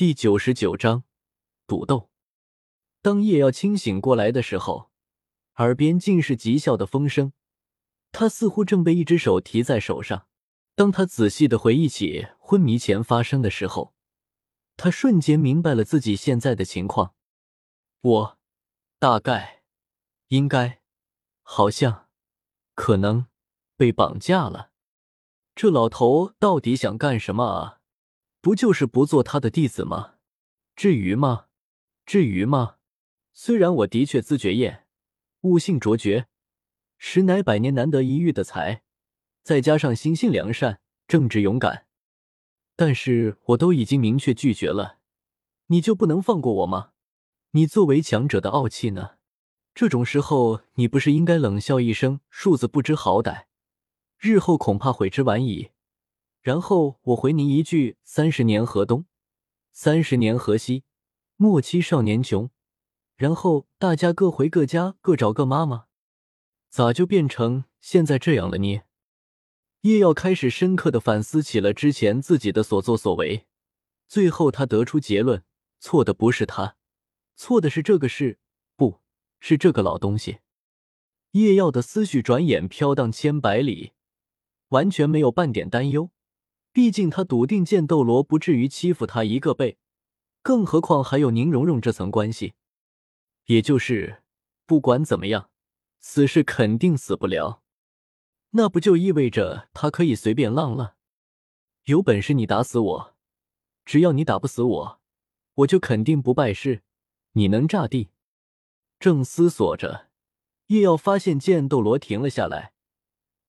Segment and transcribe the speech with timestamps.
[0.00, 1.04] 第九十九章
[1.66, 2.08] 赌斗。
[3.02, 4.90] 当叶耀清醒过来的时候，
[5.56, 7.34] 耳边尽是讥笑的风声。
[8.10, 10.26] 他似乎正被一只手提在手上。
[10.74, 13.92] 当他仔细的回忆起昏迷前发生的时候，
[14.78, 17.14] 他瞬间明白了自己现在的情况。
[18.00, 18.38] 我
[18.98, 19.64] 大概、
[20.28, 20.80] 应该、
[21.42, 22.08] 好像、
[22.74, 23.26] 可能
[23.76, 24.70] 被绑架了。
[25.54, 27.79] 这老头到底想干什么啊？
[28.40, 30.14] 不就是不做他的弟子吗？
[30.74, 31.46] 至于吗？
[32.06, 32.76] 至于吗？
[33.32, 34.86] 虽然我的确自觉厌，
[35.42, 36.26] 悟性卓绝，
[36.96, 38.82] 实乃百年难得一遇的才，
[39.42, 41.86] 再加上心性良善、正直勇敢，
[42.76, 44.98] 但是我都已经明确拒绝了，
[45.66, 46.92] 你就不能放过我吗？
[47.52, 49.16] 你作为强者的傲气呢？
[49.74, 53.44] 这种时候，你不是应该冷笑一声，庶子不知好歹，
[54.18, 55.70] 日后恐怕悔之晚矣。
[56.42, 59.04] 然后我回您一句：三十年河东，
[59.72, 60.84] 三十年河西，
[61.36, 62.50] 莫欺少年穷。
[63.16, 65.86] 然后大家各回各家，各找各妈妈？
[66.70, 68.80] 咋就变成现在这样了呢？
[69.82, 73.46] 叶耀开始深刻的反思起了之前自己的所作所为，
[74.08, 75.44] 最后他得出结论：
[75.78, 76.76] 错的不是他，
[77.36, 78.38] 错的是这个事，
[78.76, 79.00] 不
[79.38, 80.38] 是这个老东西。
[81.32, 83.92] 叶耀的思绪转眼飘荡千百里，
[84.68, 86.10] 完全没有半点担忧。
[86.72, 89.78] 毕竟他笃定剑斗罗不至于欺负他一个辈，
[90.42, 92.54] 更何况还有宁荣荣这层关系。
[93.46, 94.22] 也就是
[94.66, 95.50] 不管怎么样，
[95.98, 97.62] 死是肯定死不了。
[98.50, 100.96] 那不就意味着他可以随便浪了？
[101.84, 103.16] 有本事你打死我，
[103.84, 105.00] 只要你打不死我，
[105.54, 106.82] 我就肯定不拜师。
[107.32, 108.10] 你能炸地？
[108.98, 110.08] 正思索着，
[110.66, 112.72] 叶耀发现剑斗罗停了下来。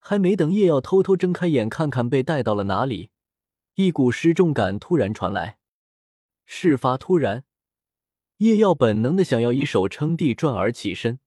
[0.03, 3.11] 还没等叶耀偷偷睁开眼看看被带到了哪里，
[3.75, 5.59] 一股失重感突然传来。
[6.43, 7.45] 事发突然，
[8.37, 11.19] 叶耀本能的想要以手撑地转而起身，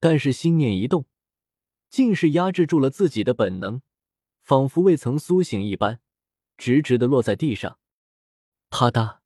[0.00, 1.04] 但是心念一动，
[1.90, 3.82] 竟是压制住了自己的本能，
[4.42, 6.00] 仿佛未曾苏醒一般，
[6.56, 7.78] 直直的落在地上。
[8.70, 9.18] 啪嗒，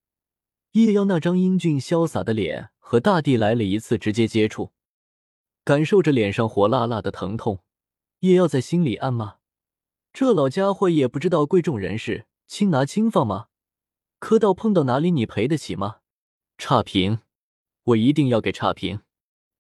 [0.72, 4.72] 叶耀那张英俊潇洒的脸和大地来了一次直接接触，
[5.64, 7.62] 感受着脸上火辣辣的疼痛。
[8.20, 9.38] 叶耀在心里暗骂
[10.12, 13.48] ：“这老家伙也不知道贵重人士轻拿轻放吗？
[14.18, 16.00] 磕到碰到哪里你赔得起吗？
[16.56, 17.20] 差评，
[17.84, 19.02] 我一定要给差评，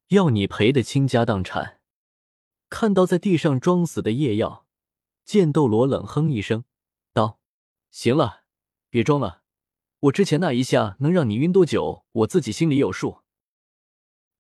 [0.08, 1.80] 要你赔的倾家荡产。”
[2.68, 4.66] 看到在地上装死的叶耀，
[5.24, 6.64] 剑斗罗冷哼一声，
[7.12, 7.38] 道
[7.92, 8.42] ：“行了，
[8.90, 9.42] 别装了，
[10.00, 13.18] 我之前那一下能让你晕多久，我自己心里有数。”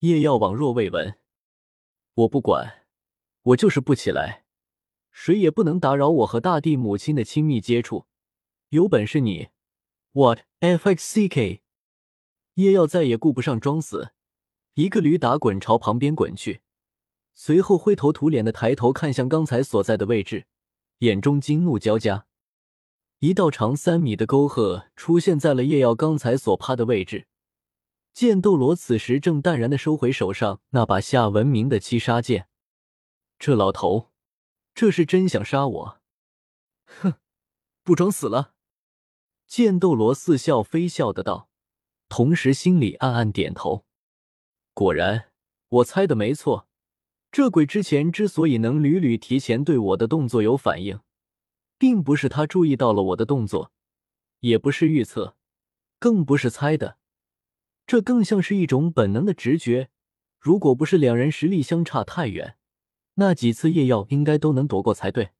[0.00, 1.18] 叶耀宛若未闻
[2.14, 2.86] ：“我不管。”
[3.42, 4.44] 我就是不起来，
[5.10, 8.06] 谁也不能打扰我和大地母亲的亲密接触。
[8.70, 9.48] 有本事你
[10.12, 11.62] ，what f x c k？
[12.54, 14.10] 叶耀再也顾不上装死，
[14.74, 16.60] 一个驴打滚朝旁边滚去，
[17.34, 20.46] 随后灰头土脸的抬头看向刚才所在的位置，
[20.98, 22.26] 眼中惊怒交加。
[23.20, 27.26] 一道长三米的沟壑出现在了叶耀刚才所趴的位置。
[28.12, 32.48] 剑斗罗此时正淡然的收回手上那把夏文明的七杀剑。
[33.38, 34.10] 这老头，
[34.74, 36.00] 这是真想杀我？
[36.86, 37.14] 哼，
[37.84, 38.54] 不装死了！
[39.46, 41.48] 剑斗罗似笑非笑的道，
[42.08, 43.86] 同时心里暗暗点头。
[44.74, 45.30] 果然，
[45.68, 46.68] 我猜的没错，
[47.30, 51.00] 这鬼之前之所以能屡屡提前对我的动作有反应，
[51.78, 53.72] 并不是他注意到了我的动作，
[54.40, 55.36] 也不是预测，
[56.00, 56.98] 更不是猜的，
[57.86, 59.90] 这更像是一种本能的直觉。
[60.40, 62.57] 如果不是两人实力相差太远。
[63.20, 65.30] 那几次夜耀应该都能躲过才对。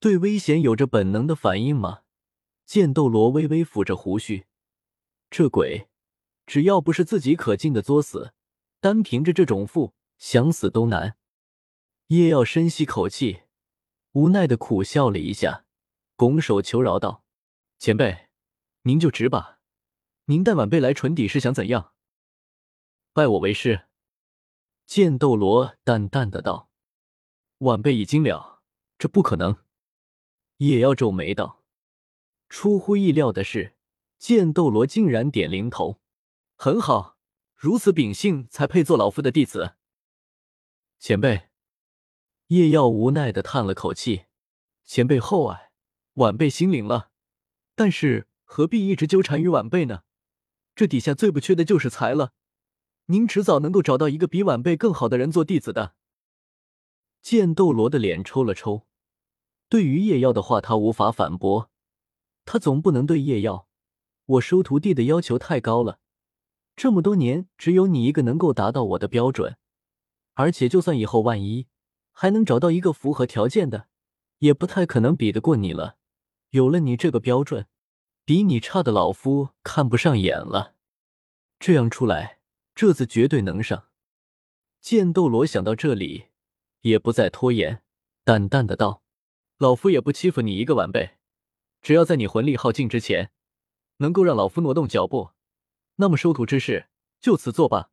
[0.00, 2.02] 对危险有着本能的反应吗？
[2.64, 4.46] 剑斗罗微微抚着胡须。
[5.30, 5.88] 这鬼，
[6.46, 8.32] 只要不是自己可劲的作死，
[8.80, 11.16] 单凭着这种腹，想死都难。
[12.08, 13.42] 夜耀深吸口气，
[14.12, 15.66] 无奈的苦笑了一下，
[16.16, 17.24] 拱手求饶道
[17.78, 18.28] ：“前辈，
[18.82, 19.58] 您就直吧。
[20.26, 21.92] 您带晚辈来纯底是想怎样？
[23.12, 23.86] 拜我为师？”
[24.86, 26.65] 剑斗罗淡淡的道。
[27.58, 28.60] 晚辈已经了，
[28.98, 29.56] 这不可能。
[30.58, 31.64] 叶妖皱眉道
[32.50, 33.76] ：“出乎意料的是，
[34.18, 35.98] 剑斗罗竟然点零头。
[36.54, 37.16] 很好，
[37.54, 39.76] 如此秉性才配做老夫的弟子。”
[41.00, 41.48] 前辈，
[42.48, 44.26] 叶耀无奈的叹了口气
[44.84, 45.70] ：“前辈厚爱，
[46.14, 47.10] 晚辈心领了。
[47.74, 50.02] 但是何必一直纠缠于晚辈呢？
[50.74, 52.34] 这底下最不缺的就是才了。
[53.06, 55.94] 您迟早能够找到一个比晚辈更好的人做弟子的。”
[57.22, 58.86] 剑斗罗的脸抽了抽，
[59.68, 61.70] 对于叶耀的话，他无法反驳。
[62.44, 63.66] 他总不能对叶耀
[64.26, 65.98] 我收徒弟的要求太高了，
[66.76, 69.56] 这么多年只有你一个能够达到我的标准，
[70.34, 71.66] 而且就算以后万一
[72.12, 73.88] 还能找到一个符合条件的，
[74.38, 75.96] 也不太可能比得过你了。
[76.50, 77.66] 有了你这个标准，
[78.24, 80.74] 比你差的老夫看不上眼了。
[81.58, 82.38] 这样出来，
[82.74, 83.88] 这次绝对能上。
[84.80, 86.26] 剑斗罗想到这里，
[86.88, 87.82] 也不再拖延，
[88.24, 89.02] 淡淡的道
[89.58, 91.16] ：“老夫也不欺负你一个晚辈，
[91.82, 93.32] 只要在你魂力耗尽之前。”
[93.98, 95.30] 能够让老夫挪动脚步，
[95.94, 97.90] 那么收徒之事就此作罢。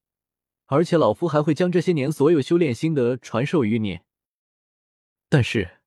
[0.66, 4.02] 而且老夫还会将这些年所有修炼心得传授于你。
[5.30, 5.80] 但是，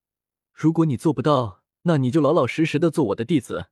[0.55, 3.67] 如果你做不到，那你就老老实实的做我的弟子，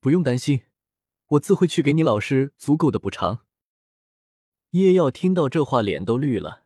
[0.00, 0.62] 不用担心，
[1.28, 3.46] 我自会去给你老师足够的补偿。
[4.70, 6.64] 叶耀听到这话，脸都绿了。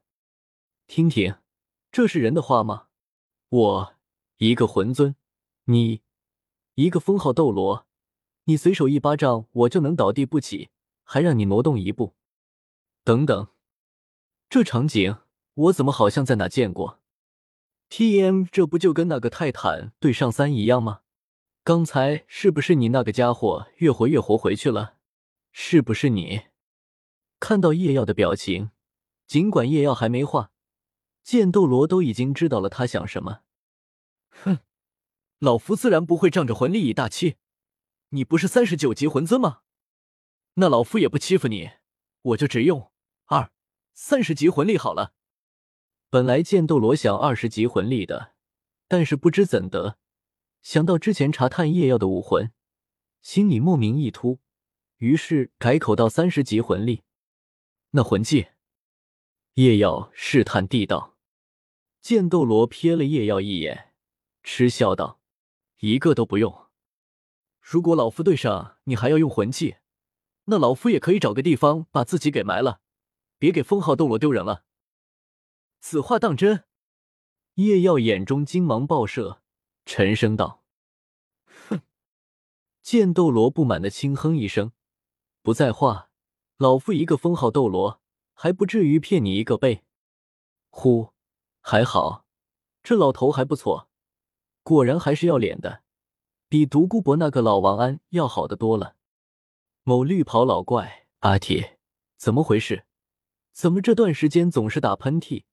[0.86, 1.34] 听听，
[1.90, 2.88] 这是人的话吗？
[3.48, 3.94] 我
[4.36, 5.16] 一个魂尊，
[5.64, 6.02] 你
[6.74, 7.86] 一个封号斗罗。
[8.44, 10.70] 你随手一巴掌，我就能倒地不起，
[11.04, 12.14] 还让你挪动一步？
[13.04, 13.48] 等等，
[14.48, 15.18] 这场景
[15.54, 17.00] 我怎么好像在哪见过
[17.90, 18.44] ？T.M.
[18.50, 21.00] 这不就跟那个泰坦对上三一样吗？
[21.62, 24.94] 刚才是不是你那个家伙越活越活回去了？
[25.52, 26.42] 是不是你？
[27.40, 28.70] 看到叶耀的表情，
[29.26, 30.52] 尽管叶耀还没话，
[31.28, 33.42] 剑斗罗都已经知道了他想什么。
[34.30, 34.60] 哼，
[35.40, 37.36] 老夫自然不会仗着魂力以大欺。
[38.08, 39.60] 你不是三十九级魂尊吗？
[40.54, 41.72] 那老夫也不欺负你，
[42.22, 42.90] 我就只用
[43.26, 43.52] 二
[43.92, 45.12] 三十级魂力好了。
[46.08, 48.32] 本来剑斗罗想二十级魂力的，
[48.86, 49.98] 但是不知怎的，
[50.62, 52.50] 想到之前查探夜耀的武魂，
[53.20, 54.40] 心里莫名一突，
[54.96, 57.02] 于是改口到三十级魂力。
[57.90, 58.46] 那魂技？
[59.56, 61.17] 夜耀试探地道。
[62.08, 63.92] 剑斗罗瞥了叶耀一眼，
[64.42, 65.20] 嗤笑道
[65.80, 66.68] ：“一个都不用。”
[67.60, 69.76] 如果老夫对上你还要用魂技，
[70.46, 72.80] 那老夫也可以找个地方把自己给埋了，
[73.36, 74.64] 别给封号斗罗丢人了。
[75.80, 76.64] 此话当真？
[77.56, 79.42] 叶耀眼中金芒爆射，
[79.84, 80.64] 沉声道
[81.44, 81.82] ：“哼！”
[82.80, 84.72] 剑斗罗不满的轻哼一声，
[85.42, 86.08] 不在话。
[86.56, 88.00] 老夫一个封号斗罗，
[88.32, 89.84] 还不至于骗你一个背。
[90.70, 91.12] 呼，
[91.70, 92.24] 还好，
[92.82, 93.90] 这老头还不错，
[94.62, 95.82] 果然还是要脸的。
[96.48, 98.96] 比独孤博那个老王安要好的多了。
[99.82, 101.78] 某绿袍老怪，阿铁，
[102.16, 102.86] 怎么回事？
[103.52, 105.44] 怎么这段时间总是打喷嚏？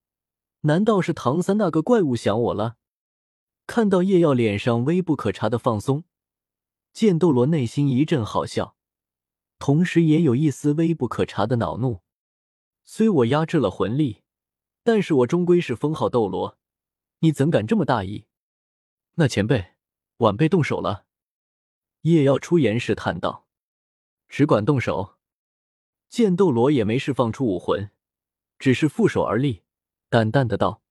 [0.61, 2.77] 难道是唐三那个怪物想我了？
[3.67, 6.05] 看到叶耀脸上微不可察的放松，
[6.93, 8.77] 剑斗罗内心一阵好笑，
[9.59, 11.99] 同时也有一丝微不可察的恼怒。
[12.85, 14.21] 虽我压制了魂力，
[14.85, 16.59] 但是我终归是封号斗罗，
[17.21, 18.27] 你怎敢这么大意？
[19.15, 19.73] 那前辈。
[20.19, 21.07] 晚辈动手了，
[22.01, 23.47] 叶耀出言试探道
[24.29, 25.15] ：“只管动手。”
[26.07, 27.89] 剑斗罗也没释放出武魂，
[28.59, 29.63] 只是负手而立，
[30.07, 30.83] 淡淡的道：“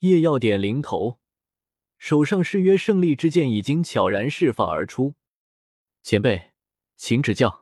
[0.00, 1.20] 叶耀点灵头，
[1.98, 5.14] 手上誓约胜利之剑已经悄然释放而出。
[6.02, 6.52] 前辈，
[6.96, 7.59] 请指教。”